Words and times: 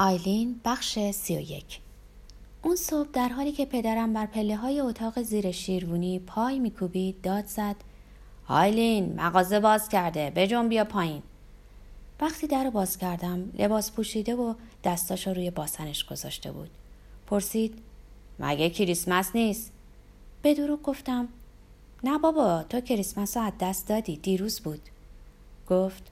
آیلین 0.00 0.60
بخش 0.64 0.98
سی 1.10 1.36
و 1.36 1.40
یک. 1.40 1.80
اون 2.62 2.76
صبح 2.76 3.08
در 3.12 3.28
حالی 3.28 3.52
که 3.52 3.64
پدرم 3.64 4.12
بر 4.12 4.26
پله 4.26 4.56
های 4.56 4.80
اتاق 4.80 5.22
زیر 5.22 5.50
شیروونی 5.52 6.18
پای 6.18 6.58
میکوبید 6.58 7.20
داد 7.20 7.46
زد 7.46 7.76
آیلین 8.48 9.20
مغازه 9.20 9.60
باز 9.60 9.88
کرده 9.88 10.30
بجون 10.30 10.68
بیا 10.68 10.84
پایین. 10.84 11.22
وقتی 12.20 12.46
در 12.46 12.64
رو 12.64 12.70
باز 12.70 12.98
کردم 12.98 13.50
لباس 13.58 13.92
پوشیده 13.92 14.34
و 14.34 14.54
دستاش 14.84 15.28
روی 15.28 15.50
باسنش 15.50 16.04
گذاشته 16.04 16.52
بود. 16.52 16.70
پرسید 17.26 17.78
مگه 18.38 18.70
کریسمس 18.70 19.30
نیست؟ 19.34 19.72
به 20.42 20.54
دروغ 20.54 20.82
گفتم 20.82 21.28
نه 22.04 22.18
بابا 22.18 22.62
تو 22.62 22.80
کریسمس 22.80 23.36
رو 23.36 23.42
از 23.42 23.52
دست 23.60 23.88
دادی 23.88 24.16
دیروز 24.16 24.60
بود. 24.60 24.80
گفت 25.70 26.02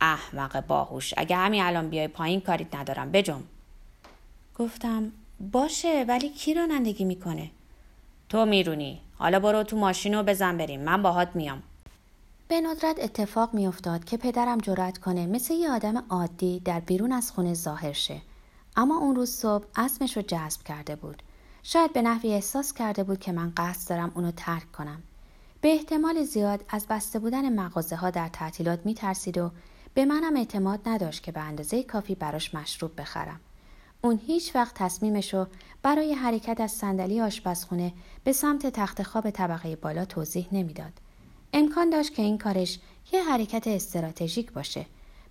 احمق 0.00 0.66
باهوش. 0.66 1.14
اگه 1.16 1.36
همین 1.36 1.62
الان 1.62 1.88
بیای 1.88 2.08
پایین 2.08 2.40
کاریت 2.40 2.74
ندارم. 2.74 3.12
بجم 3.12 3.42
گفتم 4.58 5.12
باشه 5.52 6.04
ولی 6.08 6.28
کی 6.28 6.54
رانندگی 6.54 7.04
می‌کنه؟ 7.04 7.50
تو 8.28 8.44
میرونی. 8.44 9.00
حالا 9.18 9.40
برو 9.40 9.62
تو 9.62 9.76
ماشین 9.76 10.14
رو 10.14 10.22
بزن 10.22 10.58
بریم. 10.58 10.80
من 10.80 11.02
باهات 11.02 11.28
میام. 11.34 11.62
به 12.48 12.60
ندرت 12.60 12.96
اتفاق 12.98 13.54
میافتاد 13.54 14.04
که 14.04 14.16
پدرم 14.16 14.58
جرأت 14.58 14.98
کنه 14.98 15.26
مثل 15.26 15.54
یه 15.54 15.70
آدم 15.70 16.04
عادی 16.08 16.60
در 16.60 16.80
بیرون 16.80 17.12
از 17.12 17.30
خونه 17.30 17.54
ظاهر 17.54 17.92
شه. 17.92 18.20
اما 18.76 18.98
اون 18.98 19.16
روز 19.16 19.30
صبح 19.30 19.64
اسمش 19.76 20.16
رو 20.16 20.22
جذب 20.22 20.62
کرده 20.62 20.96
بود. 20.96 21.22
شاید 21.62 21.92
به 21.92 22.02
نحوی 22.02 22.34
احساس 22.34 22.72
کرده 22.72 23.04
بود 23.04 23.20
که 23.20 23.32
من 23.32 23.52
قصد 23.56 23.90
دارم 23.90 24.12
اونو 24.14 24.30
ترک 24.30 24.72
کنم. 24.72 25.02
به 25.60 25.68
احتمال 25.72 26.22
زیاد 26.22 26.64
از 26.68 26.86
بسته 26.90 27.18
بودن 27.18 27.60
مغازه 27.60 27.96
ها 27.96 28.10
در 28.10 28.28
تعطیلات 28.28 28.86
می 28.86 28.94
ترسید 28.94 29.38
و 29.38 29.50
به 29.96 30.04
منم 30.04 30.36
اعتماد 30.36 30.80
نداشت 30.86 31.22
که 31.22 31.32
به 31.32 31.40
اندازه 31.40 31.82
کافی 31.82 32.14
براش 32.14 32.54
مشروب 32.54 33.00
بخرم. 33.00 33.40
اون 34.02 34.20
هیچ 34.26 34.54
وقت 34.54 34.74
تصمیمشو 34.74 35.46
برای 35.82 36.14
حرکت 36.14 36.60
از 36.60 36.72
صندلی 36.72 37.20
آشپزخونه 37.20 37.92
به 38.24 38.32
سمت 38.32 38.66
تخت 38.66 39.02
خواب 39.02 39.30
طبقه 39.30 39.76
بالا 39.76 40.04
توضیح 40.04 40.48
نمی‌داد. 40.52 40.92
امکان 41.52 41.90
داشت 41.90 42.14
که 42.14 42.22
این 42.22 42.38
کارش 42.38 42.78
یه 43.12 43.22
حرکت 43.22 43.66
استراتژیک 43.66 44.52
باشه. 44.52 44.86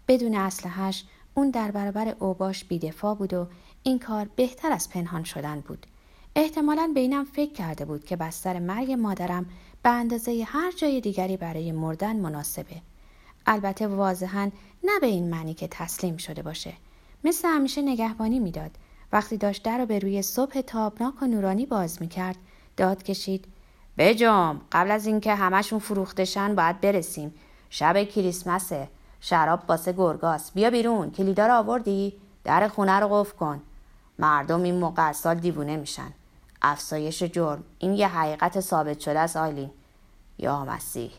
بدون 0.08 0.36
اسلحهش 0.36 1.04
اون 1.34 1.50
در 1.50 1.72
برابر 1.72 2.16
اوباش 2.20 2.64
بیدفاع 2.64 3.16
بود 3.16 3.34
و 3.34 3.48
این 3.84 4.00
کار 4.00 4.30
بهتر 4.36 4.72
از 4.72 4.90
پنهان 4.90 5.24
شدن 5.24 5.60
بود. 5.60 5.86
احتمالا 6.36 6.92
به 6.94 7.00
اینم 7.00 7.26
فکر 7.26 7.54
کرده 7.54 7.86
بود 7.86 8.06
که 8.06 8.16
بستر 8.16 8.60
مرگ 8.60 8.92
مادرم 8.92 9.46
به 9.84 9.90
اندازه 9.90 10.44
هر 10.48 10.72
جای 10.72 11.02
دیگری 11.02 11.38
برای 11.38 11.72
مردن 11.72 12.16
مناسبه. 12.16 12.82
البته 13.46 13.88
واضحا 13.88 14.52
نه 14.84 15.00
به 15.02 15.08
این 15.08 15.30
معنی 15.30 15.54
که 15.54 15.68
تسلیم 15.68 16.18
شده 16.18 16.42
باشه. 16.42 16.74
مثل 17.24 17.48
همیشه 17.48 17.82
نگهبانی 17.82 18.40
می‌داد. 18.40 18.72
وقتی 19.12 19.38
داشت 19.38 19.64
در 19.64 19.78
رو 19.78 19.86
به 19.86 20.00
روی 20.00 20.22
صبح 20.22 20.62
تابناک 20.62 21.22
و 21.22 21.26
نورانی 21.26 21.66
باز 21.66 22.02
می‌کرد 22.02 22.38
داد 22.78 23.04
کشید 23.04 23.46
بجام 23.98 24.62
قبل 24.72 24.92
از 24.92 25.06
اینکه 25.06 25.36
همشون 25.36 25.80
فروختشن 25.80 26.56
باید 26.56 26.82
برسیم. 26.82 27.34
شب 27.70 28.04
کریسمسه. 28.04 28.88
شراب 29.22 29.66
باسه 29.66 29.94
گرگاس. 29.94 30.52
بیا 30.52 30.70
بیرون. 30.70 31.12
کلیدا 31.12 31.48
رو 31.48 31.54
آوردی؟ 31.54 32.14
در 32.44 32.68
خونه 32.68 33.00
رو 33.00 33.08
قفل 33.08 33.38
کن. 33.38 33.62
مردم 34.20 34.64
این 34.64 34.76
موقع 34.76 35.12
سال 35.12 35.36
دیوونه 35.36 35.78
میشن. 35.78 36.12
افسایش 36.62 37.24
جرم. 37.24 37.64
این 37.80 37.94
یه 37.94 38.08
حقیقت 38.08 38.60
ثابت 38.60 39.00
شده 39.00 39.20
است 39.20 39.38
آیلین. 39.38 39.72
یا 40.38 40.66
مسیح. 40.66 41.12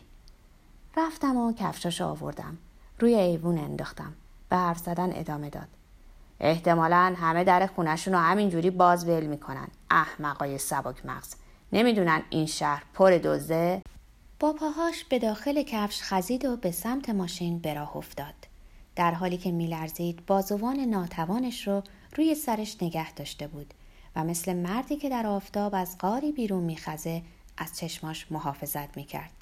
رفتم 0.97 1.37
و 1.37 1.53
کفشاشو 1.53 2.05
آوردم. 2.05 2.57
روی 2.99 3.15
ایوون 3.15 3.57
انداختم. 3.57 4.13
به 4.49 4.55
حرف 4.55 4.77
زدن 4.77 5.09
ادامه 5.15 5.49
داد. 5.49 5.67
احتمالا 6.39 7.15
همه 7.17 7.43
در 7.43 7.67
خونشون 7.67 8.13
رو 8.13 8.19
همینجوری 8.19 8.69
باز 8.69 9.07
ول 9.07 9.25
می‌کنن. 9.25 9.67
احمقای 9.91 10.57
سبک 10.57 11.05
مغز. 11.05 11.35
نمی‌دونن 11.73 12.21
این 12.29 12.45
شهر 12.45 12.83
پر 12.93 13.17
دوزه. 13.17 13.81
با 14.39 14.53
پاهاش 14.53 15.03
به 15.03 15.19
داخل 15.19 15.63
کفش 15.63 16.01
خزید 16.01 16.45
و 16.45 16.57
به 16.57 16.71
سمت 16.71 17.09
ماشین 17.09 17.59
به 17.59 17.97
افتاد. 17.97 18.35
در 18.95 19.11
حالی 19.11 19.37
که 19.37 19.51
میلرزید 19.51 20.25
بازوان 20.25 20.79
ناتوانش 20.79 21.67
رو 21.67 21.83
روی 22.15 22.35
سرش 22.35 22.77
نگه 22.81 23.13
داشته 23.13 23.47
بود 23.47 23.73
و 24.15 24.23
مثل 24.23 24.53
مردی 24.53 24.97
که 24.97 25.09
در 25.09 25.27
آفتاب 25.27 25.75
از 25.75 25.97
قاری 25.97 26.31
بیرون 26.31 26.63
میخزه 26.63 27.21
از 27.57 27.77
چشماش 27.77 28.31
محافظت 28.31 28.97
می‌کرد. 28.97 29.36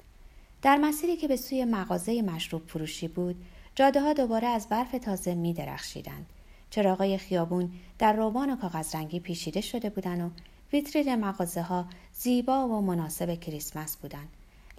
در 0.62 0.76
مسیری 0.76 1.16
که 1.16 1.28
به 1.28 1.36
سوی 1.36 1.64
مغازه 1.64 2.22
مشروب 2.22 2.62
فروشی 2.66 3.08
بود 3.08 3.44
جاده 3.74 4.00
ها 4.00 4.12
دوباره 4.12 4.48
از 4.48 4.68
برف 4.68 4.92
تازه 4.92 5.34
می 5.34 5.54
درخشیدند. 5.54 6.26
چراغای 6.70 7.18
خیابون 7.18 7.70
در 7.98 8.12
روبان 8.12 8.50
و 8.50 8.56
کاغذ 8.56 8.94
رنگی 8.94 9.20
پیشیده 9.20 9.60
شده 9.60 9.90
بودند 9.90 10.20
و 10.20 10.30
ویترین 10.72 11.14
مغازه 11.14 11.62
ها 11.62 11.86
زیبا 12.12 12.68
و 12.68 12.80
مناسب 12.80 13.40
کریسمس 13.40 13.96
بودند. 13.96 14.28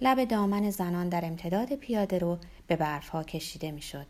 لب 0.00 0.24
دامن 0.24 0.70
زنان 0.70 1.08
در 1.08 1.24
امتداد 1.24 1.74
پیاده 1.74 2.18
رو 2.18 2.38
به 2.66 2.76
برف 2.76 3.08
ها 3.08 3.22
کشیده 3.22 3.70
می 3.70 3.82
شد. 3.82 4.06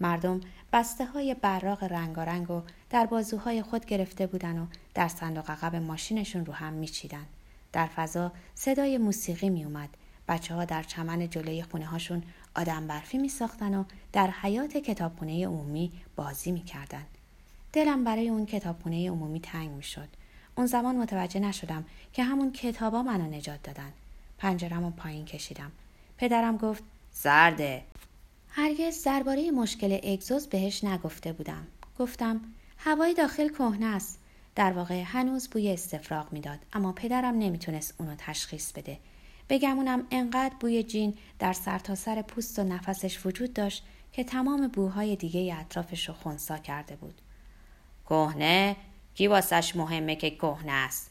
مردم 0.00 0.40
بسته 0.72 1.04
های 1.04 1.34
براق 1.34 1.84
رنگارنگ 1.84 2.50
و 2.50 2.62
در 2.90 3.06
بازوهای 3.06 3.62
خود 3.62 3.86
گرفته 3.86 4.26
بودن 4.26 4.58
و 4.58 4.66
در 4.94 5.08
صندوق 5.08 5.50
عقب 5.50 5.76
ماشینشون 5.76 6.46
رو 6.46 6.52
هم 6.52 6.72
میچیدن. 6.72 7.26
در 7.72 7.86
فضا 7.86 8.32
صدای 8.54 8.98
موسیقی 8.98 9.50
می 9.50 9.64
اومد. 9.64 9.88
بچه 10.28 10.54
ها 10.54 10.64
در 10.64 10.82
چمن 10.82 11.30
جلوی 11.30 11.62
خونه 11.62 11.86
هاشون 11.86 12.22
آدم 12.56 12.86
برفی 12.86 13.18
می 13.18 13.28
ساختن 13.28 13.74
و 13.74 13.84
در 14.12 14.30
حیات 14.30 14.76
کتابخونه 14.76 15.46
عمومی 15.46 15.92
بازی 16.16 16.52
می 16.52 16.64
کردن. 16.64 17.04
دلم 17.72 18.04
برای 18.04 18.28
اون 18.28 18.46
کتابخونه 18.46 19.10
عمومی 19.10 19.40
تنگ 19.40 19.70
می 19.70 19.82
شد. 19.82 20.08
اون 20.56 20.66
زمان 20.66 20.96
متوجه 20.96 21.40
نشدم 21.40 21.84
که 22.12 22.24
همون 22.24 22.52
کتابا 22.52 23.02
منو 23.02 23.30
نجات 23.30 23.62
دادن. 23.62 23.92
پنجرم 24.38 24.92
پایین 24.92 25.24
کشیدم. 25.24 25.72
پدرم 26.18 26.56
گفت 26.56 26.82
سرده 27.12 27.82
هرگز 28.48 29.04
درباره 29.04 29.50
مشکل 29.50 29.98
اگزوز 30.02 30.46
بهش 30.46 30.84
نگفته 30.84 31.32
بودم. 31.32 31.66
گفتم 31.98 32.40
هوای 32.78 33.14
داخل 33.14 33.48
کهنه 33.48 33.86
است. 33.86 34.18
در 34.54 34.72
واقع 34.72 35.02
هنوز 35.02 35.48
بوی 35.48 35.70
استفراغ 35.72 36.32
می‌داد 36.32 36.58
اما 36.72 36.92
پدرم 36.92 37.38
نمی‌تونست 37.38 37.94
اونو 37.98 38.14
تشخیص 38.18 38.72
بده. 38.72 38.98
بگمونم 39.54 40.06
انقدر 40.10 40.54
بوی 40.60 40.82
جین 40.82 41.14
در 41.38 41.52
سرتاسر 41.52 42.14
سر 42.14 42.22
پوست 42.22 42.58
و 42.58 42.62
نفسش 42.62 43.26
وجود 43.26 43.52
داشت 43.52 43.84
که 44.12 44.24
تمام 44.24 44.68
بوهای 44.68 45.16
دیگه 45.16 45.56
اطرافش 45.60 46.08
رو 46.08 46.14
خونسا 46.14 46.58
کرده 46.58 46.96
بود. 46.96 47.20
کهنه 48.04 48.76
کی 49.14 49.26
واسش 49.26 49.76
مهمه 49.76 50.16
که 50.16 50.30
کهنه 50.30 50.72
است. 50.72 51.10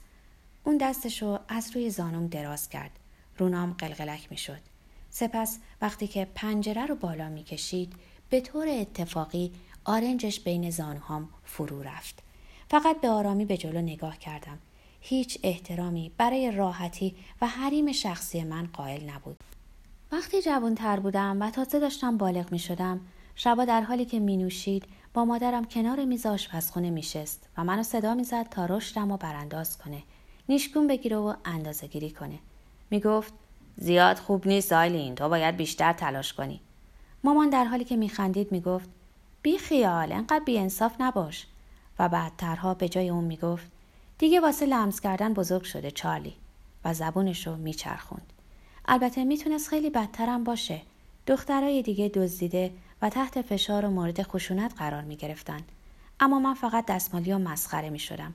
اون 0.63 0.77
دستش 0.77 1.21
رو 1.21 1.39
از 1.47 1.71
روی 1.75 1.89
زانوم 1.89 2.27
دراز 2.27 2.69
کرد. 2.69 2.91
رونام 3.37 3.73
قلقلک 3.73 4.27
می‌شد. 4.31 4.61
سپس 5.09 5.59
وقتی 5.81 6.07
که 6.07 6.27
پنجره 6.35 6.85
رو 6.85 6.95
بالا 6.95 7.29
می‌کشید 7.29 7.93
به 8.29 8.41
طور 8.41 8.67
اتفاقی 8.67 9.51
آرنجش 9.83 10.39
بین 10.39 10.69
زانوهام 10.69 11.29
فرو 11.43 11.83
رفت. 11.83 12.23
فقط 12.69 13.01
به 13.01 13.09
آرامی 13.09 13.45
به 13.45 13.57
جلو 13.57 13.81
نگاه 13.81 14.17
کردم. 14.17 14.59
هیچ 15.05 15.39
احترامی 15.43 16.11
برای 16.17 16.51
راحتی 16.51 17.15
و 17.41 17.47
حریم 17.47 17.91
شخصی 17.91 18.43
من 18.43 18.69
قائل 18.73 19.09
نبود. 19.09 19.37
وقتی 20.11 20.41
تر 20.75 20.99
بودم 20.99 21.41
و 21.41 21.51
تازه 21.51 21.79
داشتم 21.79 22.17
بالغ 22.17 22.51
می 22.51 22.59
شدم 22.59 22.99
شبا 23.35 23.65
در 23.65 23.81
حالی 23.81 24.05
که 24.05 24.19
می 24.19 24.37
نوشید 24.37 24.85
با 25.13 25.25
مادرم 25.25 25.65
کنار 25.65 26.05
میز 26.05 26.25
آشپزخونه 26.25 26.89
میشست 26.89 27.49
و 27.57 27.63
منو 27.63 27.83
صدا 27.83 28.13
می‌زد 28.13 28.49
تا 28.49 28.65
رشدم 28.65 29.11
و 29.11 29.17
برانداز 29.17 29.77
کنه 29.77 30.03
نیشگون 30.49 30.87
بگیره 30.87 31.17
و 31.17 31.33
اندازه 31.45 31.87
گیری 31.87 32.11
کنه. 32.11 32.39
می‌گفت 32.89 33.33
زیاد 33.77 34.17
خوب 34.17 34.47
نیست 34.47 34.73
آیلین 34.73 35.15
تو 35.15 35.29
باید 35.29 35.57
بیشتر 35.57 35.93
تلاش 35.93 36.33
کنی. 36.33 36.61
مامان 37.23 37.49
در 37.49 37.65
حالی 37.65 37.83
که 37.83 37.97
میخندید 37.97 38.51
می‌گفت 38.51 38.89
بی 39.41 39.57
خیال 39.57 40.11
انقدر 40.11 40.43
بی 40.45 40.59
انصاف 40.59 40.95
نباش. 40.99 41.47
و 41.99 42.09
بعدترها 42.09 42.73
به 42.73 42.89
جای 42.89 43.09
اون 43.09 43.23
می‌گفت 43.23 43.72
دیگه 44.23 44.39
واسه 44.39 44.65
لمس 44.65 45.01
کردن 45.01 45.33
بزرگ 45.33 45.63
شده 45.63 45.91
چارلی 45.91 46.33
و 46.85 46.93
زبونش 46.93 47.47
رو 47.47 47.55
میچرخوند. 47.55 48.33
البته 48.85 49.23
می‌تونست 49.23 49.69
خیلی 49.69 49.89
بدترم 49.89 50.43
باشه. 50.43 50.81
دخترای 51.27 51.81
دیگه 51.81 52.09
دزدیده 52.09 52.71
و 53.01 53.09
تحت 53.09 53.41
فشار 53.41 53.85
و 53.85 53.89
مورد 53.89 54.23
خشونت 54.23 54.73
قرار 54.77 55.01
می‌گرفتن. 55.01 55.59
اما 56.19 56.39
من 56.39 56.53
فقط 56.53 56.85
دستمالی 56.85 57.33
و 57.33 57.37
مسخره 57.37 57.89
می‌شدم. 57.89 58.33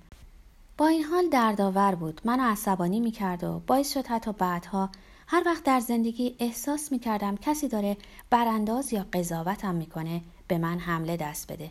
با 0.78 0.86
این 0.86 1.04
حال 1.04 1.28
دردآور 1.28 1.94
بود. 1.94 2.20
منو 2.24 2.42
عصبانی 2.42 3.00
می‌کرد 3.00 3.44
و 3.44 3.62
باعث 3.66 3.92
شد 3.94 4.06
حتی 4.06 4.32
بعدها 4.32 4.90
هر 5.26 5.42
وقت 5.46 5.64
در 5.64 5.80
زندگی 5.80 6.36
احساس 6.38 6.92
می 6.92 6.98
کردم 6.98 7.36
کسی 7.36 7.68
داره 7.68 7.96
برانداز 8.30 8.92
یا 8.92 9.06
قضاوتم 9.12 9.74
می‌کنه 9.74 10.20
به 10.48 10.58
من 10.58 10.78
حمله 10.78 11.16
دست 11.16 11.52
بده. 11.52 11.70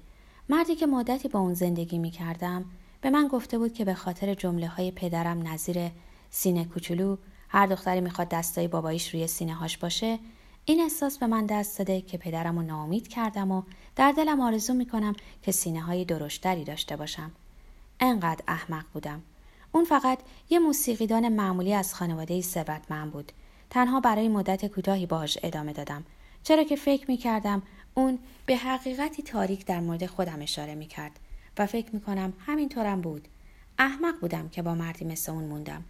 مردی 0.49 0.75
که 0.75 0.85
مدتی 0.85 1.27
با 1.27 1.39
اون 1.39 1.53
زندگی 1.53 1.97
می 1.97 2.11
کردم 2.11 2.65
به 3.07 3.11
من 3.11 3.27
گفته 3.27 3.57
بود 3.57 3.73
که 3.73 3.85
به 3.85 3.93
خاطر 3.93 4.33
جمله 4.33 4.67
های 4.67 4.91
پدرم 4.91 5.47
نظیر 5.47 5.91
سینه 6.29 6.65
کوچولو 6.65 7.17
هر 7.49 7.67
دختری 7.67 8.01
می‌خواد 8.01 8.29
دستای 8.29 8.67
باباییش 8.67 9.13
روی 9.13 9.27
سینه 9.27 9.53
هاش 9.53 9.77
باشه 9.77 10.19
این 10.65 10.81
احساس 10.81 11.17
به 11.17 11.27
من 11.27 11.45
دست 11.45 11.77
داده 11.77 12.01
که 12.01 12.17
پدرم 12.17 12.55
رو 12.55 12.61
نامید 12.61 13.07
کردم 13.07 13.51
و 13.51 13.63
در 13.95 14.11
دلم 14.11 14.41
آرزو 14.41 14.73
می‌کنم 14.73 15.15
که 15.41 15.51
سینه 15.51 15.81
های 15.81 16.05
درشتری 16.05 16.63
داشته 16.63 16.95
باشم. 16.95 17.31
انقدر 17.99 18.43
احمق 18.47 18.85
بودم. 18.93 19.21
اون 19.71 19.85
فقط 19.85 20.19
یه 20.49 20.59
موسیقیدان 20.59 21.29
معمولی 21.29 21.73
از 21.73 21.93
خانواده 21.93 22.41
ثروتمند 22.41 23.11
بود. 23.11 23.31
تنها 23.69 23.99
برای 23.99 24.27
مدت 24.27 24.65
کوتاهی 24.65 25.05
باهاش 25.05 25.37
ادامه 25.43 25.73
دادم. 25.73 26.03
چرا 26.43 26.63
که 26.63 26.75
فکر 26.75 27.05
می‌کردم 27.07 27.61
اون 27.93 28.19
به 28.45 28.55
حقیقتی 28.55 29.23
تاریک 29.23 29.65
در 29.65 29.79
مورد 29.79 30.05
خودم 30.05 30.41
اشاره 30.41 30.75
می‌کرد 30.75 31.19
و 31.57 31.65
فکر 31.65 31.89
می‌کنم 31.95 32.33
همینطورم 32.45 33.01
بود. 33.01 33.27
احمق 33.77 34.19
بودم 34.19 34.49
که 34.49 34.61
با 34.61 34.75
مردی 34.75 35.05
مثل 35.05 35.31
اون 35.31 35.43
موندم. 35.43 35.83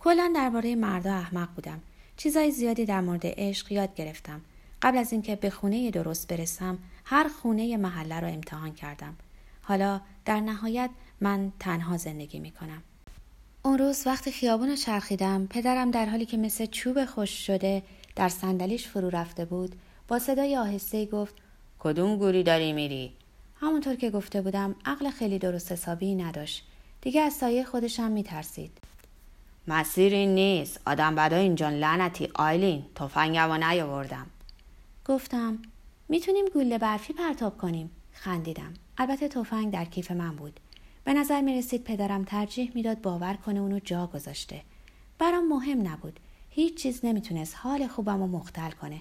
کلا 0.00 0.32
درباره 0.34 0.74
مردا 0.74 1.14
احمق 1.14 1.48
بودم. 1.54 1.80
چیزای 2.16 2.50
زیادی 2.50 2.84
در 2.84 3.00
مورد 3.00 3.22
عشق 3.24 3.72
یاد 3.72 3.94
گرفتم. 3.94 4.40
قبل 4.82 4.98
از 4.98 5.12
اینکه 5.12 5.36
به 5.36 5.50
خونه 5.50 5.90
درست 5.90 6.28
برسم 6.28 6.78
هر 7.04 7.28
خونه 7.28 7.76
محله 7.76 8.20
رو 8.20 8.28
امتحان 8.28 8.74
کردم. 8.74 9.16
حالا 9.62 10.00
در 10.24 10.40
نهایت 10.40 10.90
من 11.20 11.52
تنها 11.60 11.96
زندگی 11.96 12.38
می 12.38 12.50
کنم. 12.50 12.82
اون 13.62 13.78
روز 13.78 14.06
وقتی 14.06 14.32
خیابون 14.32 14.68
رو 14.68 14.76
چرخیدم 14.76 15.46
پدرم 15.46 15.90
در 15.90 16.06
حالی 16.06 16.26
که 16.26 16.36
مثل 16.36 16.66
چوب 16.66 17.04
خوش 17.04 17.46
شده 17.46 17.82
در 18.16 18.28
صندلیش 18.28 18.88
فرو 18.88 19.10
رفته 19.10 19.44
بود 19.44 19.76
با 20.08 20.18
صدای 20.18 20.56
آهسته 20.56 21.06
گفت 21.06 21.34
کدوم 21.78 22.16
گوری 22.16 22.42
داری 22.42 22.72
میری؟ 22.72 23.12
همونطور 23.56 23.94
که 23.94 24.10
گفته 24.10 24.42
بودم 24.42 24.74
عقل 24.84 25.10
خیلی 25.10 25.38
درست 25.38 25.72
حسابی 25.72 26.14
نداشت. 26.14 26.64
دیگه 27.00 27.20
از 27.20 27.32
سایه 27.32 27.64
خودشم 27.64 28.10
میترسید. 28.10 28.78
مسیری 29.68 30.26
نیست. 30.26 30.80
آدم 30.86 31.14
بدای 31.14 31.42
اینجا 31.42 31.68
لعنتی 31.68 32.28
آیلین 32.34 32.84
تفنگم 32.94 33.50
و 33.50 33.56
نیاوردم. 33.56 34.26
گفتم 35.04 35.58
می‌تونیم 36.08 36.44
گوله 36.54 36.78
برفی 36.78 37.12
پرتاب 37.12 37.58
کنیم. 37.58 37.90
خندیدم. 38.12 38.74
البته 38.98 39.28
تفنگ 39.28 39.72
در 39.72 39.84
کیف 39.84 40.10
من 40.10 40.36
بود. 40.36 40.60
به 41.04 41.12
نظر 41.12 41.40
می 41.40 41.58
رسید 41.58 41.84
پدرم 41.84 42.24
ترجیح 42.24 42.72
می‌داد 42.74 43.00
باور 43.00 43.34
کنه 43.34 43.60
اونو 43.60 43.78
جا 43.78 44.06
گذاشته. 44.06 44.62
برام 45.18 45.48
مهم 45.48 45.88
نبود. 45.88 46.20
هیچ 46.50 46.82
چیز 46.82 47.00
نمی‌تونست 47.04 47.56
حال 47.58 47.86
خوبم 47.86 48.20
رو 48.20 48.26
مختل 48.26 48.70
کنه. 48.70 49.00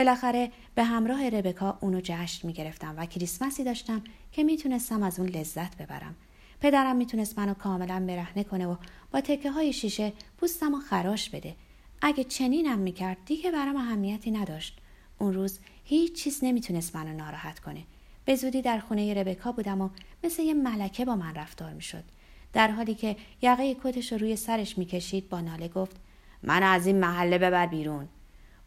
بالاخره 0.00 0.50
به 0.74 0.84
همراه 0.84 1.28
ربکا 1.28 1.78
اونو 1.80 2.00
جشن 2.02 2.46
می‌گرفتم 2.46 2.94
و 2.98 3.06
کریسمسی 3.06 3.64
داشتم 3.64 4.02
که 4.32 4.44
می‌تونستم 4.44 5.02
از 5.02 5.20
اون 5.20 5.28
لذت 5.28 5.76
ببرم. 5.76 6.16
پدرم 6.60 6.96
می‌تونست 6.96 7.38
منو 7.38 7.54
کاملا 7.54 8.04
برهنه 8.06 8.44
کنه 8.44 8.66
و 8.66 8.76
با 9.12 9.20
تکه 9.20 9.50
های 9.50 9.72
شیشه 9.72 10.12
پوستم 10.38 10.74
و 10.74 10.78
خراش 10.78 11.30
بده. 11.30 11.54
اگه 12.02 12.24
چنینم 12.24 12.78
می‌کرد 12.78 13.16
دیگه 13.26 13.50
برام 13.50 13.76
اهمیتی 13.76 14.30
نداشت. 14.30 14.78
اون 15.18 15.34
روز 15.34 15.58
هیچ 15.84 16.12
چیز 16.12 16.40
نمی‌تونست 16.42 16.96
منو 16.96 17.16
ناراحت 17.16 17.58
کنه. 17.58 17.82
به 18.24 18.34
زودی 18.36 18.62
در 18.62 18.78
خونه 18.78 19.14
ربکا 19.14 19.52
بودم 19.52 19.80
و 19.80 19.88
مثل 20.24 20.42
یه 20.42 20.54
ملکه 20.54 21.04
با 21.04 21.16
من 21.16 21.34
رفتار 21.34 21.72
می‌شد. 21.72 22.04
در 22.52 22.70
حالی 22.70 22.94
که 22.94 23.16
یقه 23.42 23.76
کتش 23.84 24.12
رو 24.12 24.18
روی 24.18 24.36
سرش 24.36 24.78
می‌کشید 24.78 25.28
با 25.28 25.40
ناله 25.40 25.68
گفت 25.68 25.96
من 26.42 26.62
از 26.62 26.86
این 26.86 27.00
محله 27.00 27.38
ببر 27.38 27.66
بیرون. 27.66 28.08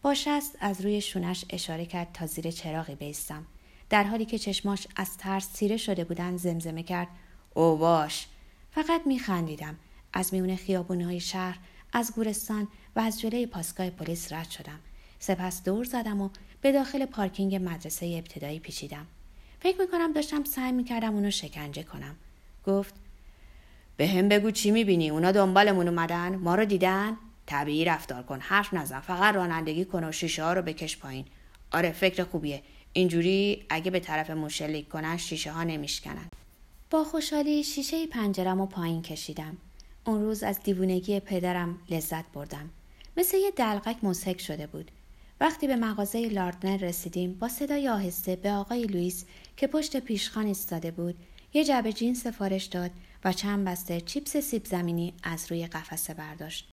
با 0.03 0.13
شست 0.13 0.57
از 0.59 0.81
روی 0.81 1.01
شونش 1.01 1.45
اشاره 1.49 1.85
کرد 1.85 2.11
تا 2.13 2.25
زیر 2.25 2.51
چراغی 2.51 2.95
بیستم. 2.95 3.45
در 3.89 4.03
حالی 4.03 4.25
که 4.25 4.39
چشماش 4.39 4.87
از 4.95 5.17
ترس 5.17 5.49
سیره 5.53 5.77
شده 5.77 6.03
بودن 6.03 6.37
زمزمه 6.37 6.83
کرد. 6.83 7.07
او 7.53 7.77
باش 7.77 8.27
فقط 8.71 9.01
میخندیدم. 9.05 9.75
از 10.13 10.33
میون 10.33 10.55
خیابونهای 10.55 11.19
شهر 11.19 11.57
از 11.93 12.11
گورستان 12.15 12.67
و 12.95 12.99
از 12.99 13.21
جلوی 13.21 13.45
پاسگاه 13.45 13.89
پلیس 13.89 14.33
رد 14.33 14.49
شدم. 14.49 14.79
سپس 15.19 15.63
دور 15.63 15.85
زدم 15.85 16.21
و 16.21 16.29
به 16.61 16.71
داخل 16.71 17.05
پارکینگ 17.05 17.55
مدرسه 17.55 18.05
ابتدایی 18.05 18.59
پیچیدم. 18.59 19.07
فکر 19.59 19.81
می‌کنم 19.81 20.13
داشتم 20.13 20.43
سعی 20.43 20.71
می‌کردم 20.71 21.13
اونو 21.13 21.31
شکنجه 21.31 21.83
کنم. 21.83 22.15
گفت 22.65 22.93
به 23.97 24.07
هم 24.07 24.29
بگو 24.29 24.51
چی 24.51 24.71
می‌بینی؟ 24.71 25.09
اونا 25.09 25.31
دنبالمون 25.31 25.87
اومدن. 25.87 26.35
ما 26.35 26.55
رو 26.55 26.65
دیدن؟ 26.65 27.17
طبیعی 27.45 27.85
رفتار 27.85 28.23
کن 28.23 28.39
حرف 28.39 28.73
نزن 28.73 28.99
فقط 28.99 29.35
رانندگی 29.35 29.85
کن 29.85 30.03
و 30.03 30.11
شیشه 30.11 30.43
ها 30.43 30.53
رو 30.53 30.61
بکش 30.61 30.97
پایین 30.97 31.25
آره 31.71 31.91
فکر 31.91 32.23
خوبیه 32.23 32.61
اینجوری 32.93 33.65
اگه 33.69 33.91
به 33.91 33.99
طرف 33.99 34.29
موشلیک 34.29 34.89
کنن 34.89 35.17
شیشه 35.17 35.51
ها 35.51 35.63
نمیشکنن 35.63 36.29
با 36.93 37.03
خوشحالی 37.03 37.63
شیشه 37.63 38.07
پنجرم 38.07 38.61
و 38.61 38.65
پایین 38.65 39.01
کشیدم. 39.01 39.57
اون 40.05 40.21
روز 40.21 40.43
از 40.43 40.63
دیوونگی 40.63 41.19
پدرم 41.19 41.79
لذت 41.89 42.25
بردم. 42.33 42.69
مثل 43.17 43.37
یه 43.37 43.51
دلقک 43.51 44.03
مسحک 44.03 44.41
شده 44.41 44.67
بود. 44.67 44.91
وقتی 45.41 45.67
به 45.67 45.75
مغازه 45.75 46.29
لاردنر 46.29 46.77
رسیدیم 46.77 47.33
با 47.33 47.47
صدای 47.47 47.89
آهسته 47.89 48.35
به 48.35 48.51
آقای 48.51 48.83
لوئیس 48.83 49.25
که 49.57 49.67
پشت 49.67 49.99
پیشخان 49.99 50.45
ایستاده 50.45 50.91
بود 50.91 51.15
یه 51.53 51.63
جعبه 51.63 51.93
جین 51.93 52.13
سفارش 52.13 52.65
داد 52.65 52.91
و 53.25 53.33
چند 53.33 53.67
بسته 53.67 54.01
چیپس 54.01 54.37
سیب 54.37 54.65
زمینی 54.65 55.13
از 55.23 55.51
روی 55.51 55.67
قفسه 55.67 56.13
برداشت. 56.13 56.69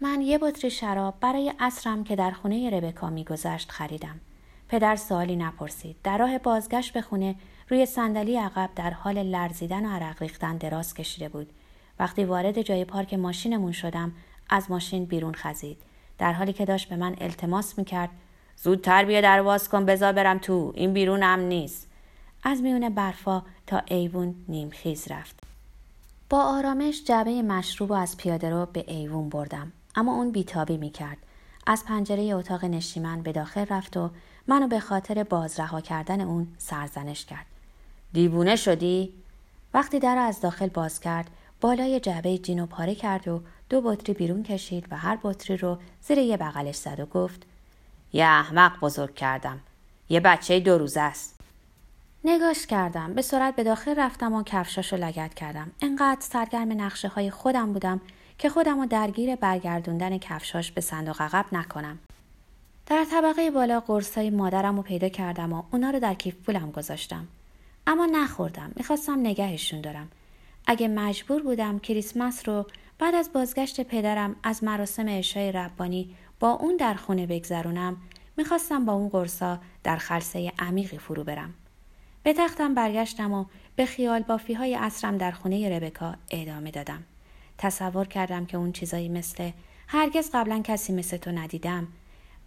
من 0.00 0.20
یه 0.20 0.38
بطری 0.38 0.70
شراب 0.70 1.14
برای 1.20 1.52
اصرم 1.60 2.04
که 2.04 2.16
در 2.16 2.30
خونه 2.30 2.70
ربکا 2.70 3.10
میگذشت 3.10 3.70
خریدم. 3.70 4.20
پدر 4.68 4.96
سوالی 4.96 5.36
نپرسید. 5.36 5.96
در 6.04 6.18
راه 6.18 6.38
بازگشت 6.38 6.92
به 6.92 7.02
خونه 7.02 7.34
روی 7.68 7.86
صندلی 7.86 8.36
عقب 8.36 8.70
در 8.76 8.90
حال 8.90 9.22
لرزیدن 9.22 9.86
و 9.86 9.88
عرق 9.88 10.22
ریختن 10.22 10.56
دراز 10.56 10.94
کشیده 10.94 11.28
بود. 11.28 11.52
وقتی 11.98 12.24
وارد 12.24 12.62
جای 12.62 12.84
پارک 12.84 13.14
ماشینمون 13.14 13.72
شدم 13.72 14.12
از 14.50 14.70
ماشین 14.70 15.04
بیرون 15.04 15.34
خزید. 15.34 15.78
در 16.18 16.32
حالی 16.32 16.52
که 16.52 16.64
داشت 16.64 16.88
به 16.88 16.96
من 16.96 17.16
التماس 17.20 17.78
می‌کرد 17.78 18.10
زودتر 18.56 19.04
بیا 19.04 19.20
در 19.20 19.58
کن 19.58 19.84
بذار 19.84 20.12
برم 20.12 20.38
تو. 20.38 20.72
این 20.74 20.92
بیرون 20.92 21.22
هم 21.22 21.40
نیست. 21.40 21.88
از 22.42 22.62
میون 22.62 22.88
برفا 22.88 23.42
تا 23.66 23.82
ایوون 23.86 24.34
نیمخیز 24.48 25.10
رفت. 25.10 25.40
با 26.30 26.42
آرامش 26.42 27.04
جعبه 27.04 27.42
مشروب 27.42 27.90
و 27.90 27.94
از 27.94 28.16
پیاده 28.16 28.50
رو 28.50 28.66
به 28.66 28.84
ایوون 28.88 29.28
بردم. 29.28 29.72
اما 29.98 30.12
اون 30.12 30.30
بیتابی 30.30 30.76
می‌کرد. 30.76 31.16
از 31.66 31.84
پنجره 31.84 32.22
اتاق 32.22 32.64
نشیمن 32.64 33.22
به 33.22 33.32
داخل 33.32 33.66
رفت 33.70 33.96
و 33.96 34.10
منو 34.46 34.68
به 34.68 34.80
خاطر 34.80 35.24
بازرها 35.24 35.80
کردن 35.80 36.20
اون 36.20 36.48
سرزنش 36.58 37.24
کرد. 37.24 37.46
دیوونه 38.12 38.56
شدی؟ 38.56 39.14
وقتی 39.74 39.98
در 39.98 40.16
از 40.16 40.40
داخل 40.40 40.68
باز 40.68 41.00
کرد 41.00 41.30
بالای 41.60 42.00
جعبه 42.00 42.38
جینو 42.38 42.66
پاره 42.66 42.94
کرد 42.94 43.28
و 43.28 43.42
دو 43.68 43.80
بطری 43.80 44.14
بیرون 44.14 44.42
کشید 44.42 44.86
و 44.90 44.96
هر 44.96 45.18
بطری 45.22 45.56
رو 45.56 45.78
زیر 46.02 46.18
یه 46.18 46.36
بغلش 46.36 46.76
زد 46.76 47.00
و 47.00 47.06
گفت 47.06 47.42
یه 48.12 48.24
احمق 48.24 48.80
بزرگ 48.80 49.14
کردم. 49.14 49.60
یه 50.08 50.20
بچه 50.20 50.60
دو 50.60 50.78
روزه 50.78 51.00
است. 51.00 51.40
نگاش 52.24 52.66
کردم. 52.66 53.14
به 53.14 53.22
سرعت 53.22 53.56
به 53.56 53.64
داخل 53.64 53.94
رفتم 53.96 54.32
و 54.32 54.42
کفشاشو 54.42 54.96
لگت 54.96 55.34
کردم. 55.34 55.70
انقدر 55.82 56.20
سرگرم 56.20 56.82
نقشه 56.82 57.08
های 57.08 57.30
خودم 57.30 57.72
بودم 57.72 58.00
که 58.38 58.48
خودم 58.48 58.80
رو 58.80 58.86
درگیر 58.86 59.36
برگردوندن 59.36 60.18
کفشاش 60.18 60.72
به 60.72 60.80
صندوق 60.80 61.22
عقب 61.22 61.46
نکنم. 61.52 61.98
در 62.86 63.06
طبقه 63.10 63.50
بالا 63.50 63.80
قرصای 63.80 64.30
مادرم 64.30 64.76
رو 64.76 64.82
پیدا 64.82 65.08
کردم 65.08 65.52
و 65.52 65.62
اونا 65.72 65.90
رو 65.90 66.00
در 66.00 66.14
کیف 66.14 66.34
پولم 66.34 66.70
گذاشتم. 66.70 67.26
اما 67.86 68.06
نخوردم 68.06 68.72
می‌خواستم 68.76 69.20
نگهشون 69.20 69.80
دارم. 69.80 70.08
اگه 70.66 70.88
مجبور 70.88 71.42
بودم 71.42 71.78
کریسمس 71.78 72.48
رو 72.48 72.66
بعد 72.98 73.14
از 73.14 73.32
بازگشت 73.32 73.80
پدرم 73.80 74.36
از 74.42 74.64
مراسم 74.64 75.06
اشای 75.08 75.52
ربانی 75.52 76.14
با 76.40 76.50
اون 76.50 76.76
در 76.76 76.94
خونه 76.94 77.26
بگذرونم 77.26 77.96
می‌خواستم 78.36 78.84
با 78.84 78.92
اون 78.92 79.08
قرصا 79.08 79.58
در 79.82 79.96
خلصه 79.96 80.52
عمیقی 80.58 80.98
فرو 80.98 81.24
برم. 81.24 81.54
به 82.22 82.32
تختم 82.32 82.74
برگشتم 82.74 83.32
و 83.32 83.44
به 83.76 83.86
خیال 83.86 84.22
بافی 84.22 84.54
های 84.54 84.74
اصرم 84.74 85.18
در 85.18 85.30
خونه 85.30 85.76
ربکا 85.76 86.14
ادامه 86.30 86.70
دادم. 86.70 87.04
تصور 87.58 88.06
کردم 88.06 88.46
که 88.46 88.56
اون 88.56 88.72
چیزایی 88.72 89.08
مثل 89.08 89.50
هرگز 89.88 90.30
قبلا 90.34 90.60
کسی 90.64 90.92
مثل 90.92 91.16
تو 91.16 91.30
ندیدم 91.30 91.88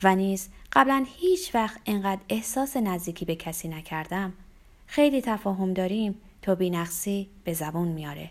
و 0.04 0.16
نیز 0.16 0.50
قبلا 0.74 1.06
هیچ 1.08 1.56
وقت 1.56 1.80
انقدر 1.86 2.22
احساس 2.30 2.78
نزدیکی 2.78 3.26
به 3.26 3.36
کسی 3.36 3.68
نکردم. 3.68 4.34
خیلی 4.88 5.22
تفاهم 5.22 5.74
داریم 5.74 6.16
تو 6.42 6.56
بینقصی 6.56 7.30
به 7.44 7.54
زبون 7.54 7.88
میاره. 7.88 8.30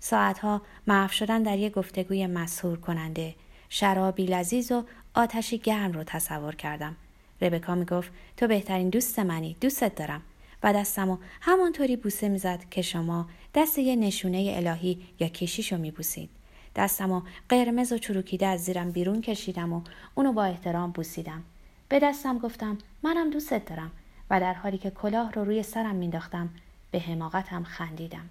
ساعتها 0.00 0.62
محو 0.86 1.12
شدن 1.12 1.42
در 1.42 1.58
یک 1.58 1.72
گفتگوی 1.72 2.26
مسهور 2.26 2.80
کننده 2.80 3.34
شرابی 3.68 4.26
لذیذ 4.26 4.72
و 4.72 4.82
آتشی 5.14 5.58
گرم 5.58 5.92
رو 5.92 6.04
تصور 6.04 6.54
کردم. 6.54 6.96
ربکا 7.40 7.74
می‌گفت 7.74 8.10
تو 8.36 8.46
بهترین 8.46 8.90
دوست 8.90 9.18
منی 9.18 9.56
دوستت 9.60 9.94
دارم 9.94 10.22
و 10.62 10.72
دستمو 10.72 11.18
همانطوری 11.40 11.96
بوسه 11.96 12.28
می‌زد 12.28 12.64
که 12.70 12.82
شما 12.82 13.28
دست 13.58 13.78
یه 13.78 13.96
نشونه 13.96 14.52
الهی 14.56 14.98
یا 15.20 15.28
کشیشو 15.28 15.78
میبوسید. 15.78 16.30
دستمو 16.76 17.22
قرمز 17.48 17.92
و 17.92 17.98
چروکیده 17.98 18.46
از 18.46 18.64
زیرم 18.64 18.90
بیرون 18.90 19.20
کشیدم 19.20 19.72
و 19.72 19.82
اونو 20.14 20.32
با 20.32 20.44
احترام 20.44 20.90
بوسیدم. 20.90 21.42
به 21.88 21.98
دستم 21.98 22.38
گفتم 22.38 22.78
منم 23.02 23.30
دوستت 23.30 23.64
دارم. 23.64 23.90
و 24.30 24.40
در 24.40 24.54
حالی 24.54 24.78
که 24.78 24.90
کلاه 24.90 25.32
رو 25.32 25.44
روی 25.44 25.62
سرم 25.62 25.94
مینداختم 25.94 26.48
به 26.90 26.98
حماقتم 26.98 27.62
خندیدم. 27.62 28.28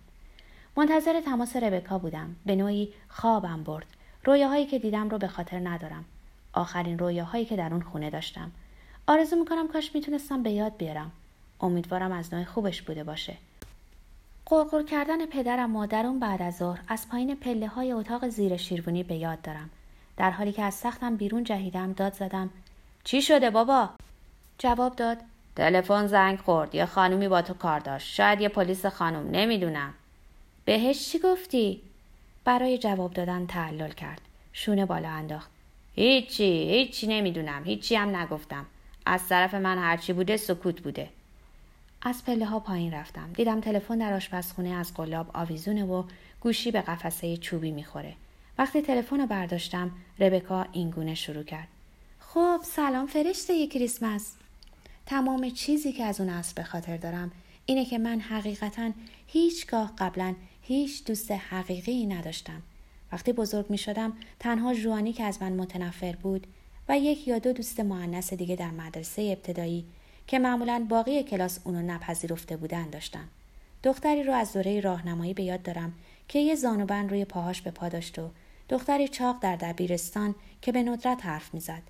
منتظر 0.78 1.22
تماس 1.22 1.56
ربکا 1.56 1.98
بودم. 1.98 2.36
به 2.46 2.56
نوعی 2.56 2.90
خوابم 3.08 3.64
برد. 3.64 3.86
رویاهایی 4.26 4.66
که 4.66 4.80
دیدم 4.80 5.10
رو 5.10 5.18
به 5.18 5.28
خاطر 5.28 5.60
ندارم. 5.70 6.06
آخرین 6.54 7.00
رویاهایی 7.00 7.46
که 7.46 7.56
در 7.56 7.74
اون 7.74 7.82
خونه 7.82 8.10
داشتم. 8.10 8.52
آرزو 9.08 9.36
می‌کنم 9.36 9.68
کاش 9.68 9.96
می‌تونستم 9.96 10.44
به 10.44 10.52
یاد 10.52 10.78
بیارم. 10.78 11.12
امیدوارم 11.62 12.12
از 12.12 12.34
نوع 12.34 12.44
خوبش 12.44 12.82
بوده 12.82 13.04
باشه. 13.04 13.38
قرقر 14.50 14.84
کردن 14.84 15.26
پدرم 15.26 15.76
اون 15.76 16.20
بعد 16.20 16.42
از 16.42 16.58
ظهر 16.58 16.80
از 16.88 17.10
پایین 17.10 17.36
پله 17.36 17.68
های 17.68 17.92
اتاق 17.92 18.28
زیر 18.28 18.58
شیروانی 18.58 19.04
به 19.04 19.16
یاد 19.16 19.42
دارم. 19.42 19.70
در 20.18 20.32
حالی 20.32 20.52
که 20.52 20.64
از 20.64 20.74
سختم 20.74 21.16
بیرون 21.16 21.44
جهیدم 21.44 21.94
داد 21.94 22.14
زدم 22.14 22.50
چی 23.04 23.22
شده 23.22 23.50
بابا؟ 23.50 23.90
جواب 24.58 24.96
داد 24.96 25.18
تلفن 25.56 26.08
زنگ 26.08 26.40
خورد 26.40 26.76
یه 26.76 26.86
خانومی 26.86 27.28
با 27.28 27.42
تو 27.42 27.54
کار 27.54 27.80
داشت 27.80 28.16
شاید 28.16 28.42
یه 28.42 28.50
پلیس 28.50 28.86
خانم 28.86 29.30
نمی‌دونم. 29.32 29.94
بهش 30.66 31.12
چی 31.12 31.20
گفتی؟ 31.20 31.82
برای 32.44 32.78
جواب 32.78 33.14
دادن 33.14 33.46
تعلل 33.46 33.92
کرد 33.92 34.22
شونه 34.54 34.86
بالا 34.86 35.10
انداخت. 35.10 35.50
هیچی 35.96 36.44
هیچی 36.44 37.08
نمی‌دونم 37.08 37.64
هیچی 37.64 37.96
هم 37.96 38.16
نگفتم. 38.16 38.66
از 39.06 39.28
طرف 39.28 39.54
من 39.54 39.78
هرچی 39.78 40.14
بوده 40.14 40.38
سکوت 40.38 40.82
بوده. 40.82 41.10
از 42.08 42.26
پله 42.26 42.46
ها 42.46 42.60
پایین 42.60 42.94
رفتم. 42.94 43.34
دیدم 43.34 43.62
تلفن 43.62 43.98
در 43.98 44.14
آشپزخونه 44.14 44.70
از 44.70 44.94
قلاب 44.94 45.32
آویزونه 45.34 45.86
و 45.86 46.04
گوشی 46.40 46.72
به 46.72 46.82
قفسه 46.82 47.38
چوبی 47.38 47.72
می‌خوره. 47.72 48.14
وقتی 48.58 48.82
تلفن 48.82 49.20
رو 49.20 49.28
برداشتم 49.28 49.92
ربکا 50.20 50.66
اینگونه 50.72 51.16
شروع 51.16 51.44
کرد. 51.44 51.68
خب 52.20 52.60
سلام 52.64 53.08
فرشته 53.08 53.68
کریسمس. 53.68 54.34
تمام 55.06 55.50
چیزی 55.50 55.92
که 55.92 56.04
از 56.04 56.22
اون 56.22 56.30
اصل 56.30 56.54
به 56.56 56.64
خاطر 56.64 56.98
دارم 56.98 57.32
اینه 57.66 57.86
که 57.86 57.98
من 57.98 58.20
حقیقتا 58.20 58.92
هیچگاه 59.28 59.94
قبلا 59.98 60.36
هیچ 60.62 61.06
دوست 61.06 61.32
حقیقی 61.32 62.06
نداشتم. 62.06 62.62
وقتی 63.12 63.34
بزرگ 63.34 63.70
می 63.70 63.78
شدم 63.78 64.14
تنها 64.40 64.74
جوانی 64.74 65.14
که 65.14 65.24
از 65.24 65.42
من 65.42 65.54
متنفر 65.54 66.16
بود 66.16 66.48
و 66.90 66.98
یک 66.98 67.28
یا 67.28 67.40
دو 67.40 67.54
دوست 67.54 67.80
معنس 67.80 68.34
دیگه 68.34 68.56
در 68.56 68.72
مدرسه 68.72 69.22
ابتدایی 69.22 69.86
که 70.28 70.40
معمولا 70.40 70.86
باقی 70.90 71.24
کلاس 71.24 71.60
اونو 71.64 71.82
نپذیرفته 71.82 72.58
بودن 72.58 72.90
داشتم. 72.90 73.28
دختری 73.84 74.24
رو 74.24 74.34
از 74.34 74.54
دوره 74.54 74.80
راهنمایی 74.80 75.34
به 75.34 75.44
یاد 75.44 75.62
دارم 75.62 75.94
که 76.28 76.40
یه 76.40 76.56
زانوبند 76.56 77.10
روی 77.10 77.26
پاهاش 77.26 77.62
به 77.62 77.72
پا 77.72 77.90
داشت 77.90 78.20
و 78.20 78.30
دختری 78.70 79.08
چاق 79.08 79.40
در 79.42 79.56
دبیرستان 79.56 80.36
که 80.62 80.72
به 80.72 80.84
ندرت 80.84 81.26
حرف 81.26 81.54
می‌زد. 81.54 81.82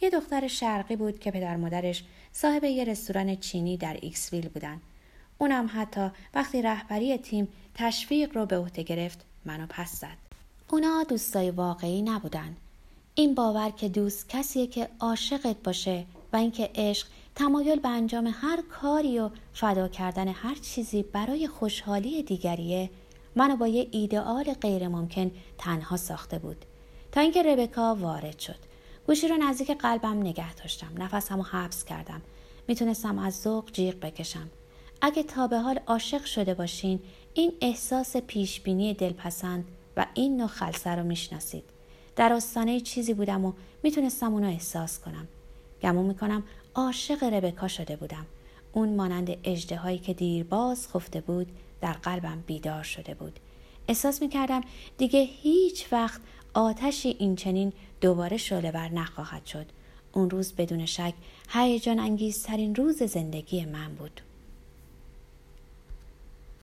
یه 0.00 0.10
دختر 0.10 0.48
شرقی 0.48 0.96
بود 0.96 1.18
که 1.18 1.30
پدر 1.30 1.56
مادرش 1.56 2.04
صاحب 2.32 2.64
یه 2.64 2.84
رستوران 2.84 3.36
چینی 3.36 3.76
در 3.76 3.96
ایکسویل 4.02 4.48
بودن. 4.48 4.80
اونم 5.38 5.70
حتی 5.74 6.10
وقتی 6.34 6.62
رهبری 6.62 7.18
تیم 7.18 7.48
تشویق 7.74 8.36
رو 8.36 8.46
به 8.46 8.58
عهده 8.58 8.82
گرفت 8.82 9.24
منو 9.44 9.66
پس 9.68 10.00
زد. 10.00 10.16
اونا 10.70 11.04
دوستای 11.08 11.50
واقعی 11.50 12.02
نبودن. 12.02 12.56
این 13.14 13.34
باور 13.34 13.70
که 13.70 13.88
دوست 13.88 14.28
کسیه 14.28 14.66
که 14.66 14.88
عاشقت 15.00 15.56
باشه 15.64 16.04
و 16.32 16.36
اینکه 16.36 16.70
عشق 16.74 17.06
تمایل 17.34 17.80
به 17.80 17.88
انجام 17.88 18.30
هر 18.32 18.62
کاری 18.70 19.18
و 19.18 19.30
فدا 19.52 19.88
کردن 19.88 20.28
هر 20.28 20.54
چیزی 20.54 21.02
برای 21.02 21.48
خوشحالی 21.48 22.22
دیگریه 22.22 22.90
منو 23.36 23.56
با 23.56 23.66
یه 23.66 23.88
ایدئال 23.90 24.52
غیر 24.52 24.88
ممکن 24.88 25.30
تنها 25.58 25.96
ساخته 25.96 26.38
بود. 26.38 26.64
تا 27.12 27.20
اینکه 27.20 27.42
ربکا 27.42 27.94
وارد 27.94 28.38
شد. 28.38 28.58
گوشی 29.06 29.28
رو 29.28 29.36
نزدیک 29.36 29.70
قلبم 29.70 30.20
نگه 30.20 30.54
داشتم. 30.54 30.90
نفسم 30.98 31.36
رو 31.36 31.42
حبس 31.42 31.84
کردم. 31.84 32.22
می‌تونستم 32.68 33.18
از 33.18 33.40
ذوق 33.40 33.72
جیغ 33.72 33.94
بکشم. 33.94 34.50
اگه 35.00 35.22
تا 35.22 35.46
به 35.46 35.58
حال 35.58 35.80
عاشق 35.86 36.24
شده 36.24 36.54
باشین 36.54 37.00
این 37.34 37.52
احساس 37.60 38.16
پیشبینی 38.16 38.94
دلپسند 38.94 39.64
و 39.96 40.06
این 40.14 40.36
نوع 40.36 40.46
خلصه 40.46 40.90
رو 40.90 41.02
می‌شناسید. 41.02 41.64
در 42.16 42.32
آستانه 42.32 42.80
چیزی 42.80 43.14
بودم 43.14 43.44
و 43.44 43.52
می‌تونستم 43.82 44.32
اونو 44.32 44.46
احساس 44.46 44.98
کنم. 45.00 45.28
گمون 45.82 46.06
می‌کنم 46.06 46.42
عاشق 46.74 47.24
ربکا 47.24 47.68
شده 47.68 47.96
بودم. 47.96 48.26
اون 48.72 48.96
مانند 48.96 49.36
اجده 49.44 49.98
که 49.98 50.14
دیرباز 50.14 50.88
خفته 50.88 51.20
بود 51.20 51.46
در 51.80 51.92
قلبم 51.92 52.44
بیدار 52.46 52.82
شده 52.82 53.14
بود. 53.14 53.40
احساس 53.88 54.22
می‌کردم 54.22 54.60
دیگه 54.98 55.20
هیچ 55.20 55.92
وقت 55.92 56.20
آتشی 56.54 57.16
این 57.18 57.36
چنین 57.36 57.72
دوباره 58.00 58.36
شعله 58.36 58.72
بر 58.72 58.88
نخواهد 58.88 59.46
شد. 59.46 59.66
اون 60.12 60.30
روز 60.30 60.52
بدون 60.52 60.86
شک 60.86 61.14
هیجان 61.48 61.98
انگیزترین 61.98 62.74
روز 62.74 63.02
زندگی 63.02 63.64
من 63.64 63.94
بود. 63.94 64.20